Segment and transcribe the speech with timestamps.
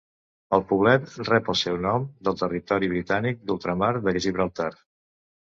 [0.57, 4.73] El poblet rep el seu nom del territori britànic d"ultramar de Gibraltar.